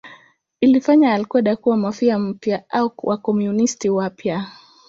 Ilifanya 0.61 1.13
al-Qaeda 1.13 1.55
kuwa 1.55 1.77
Mafia 1.77 2.19
mpya 2.19 2.63
au 2.69 2.93
Wakomunisti 2.97 3.89
wapya. 3.89 4.47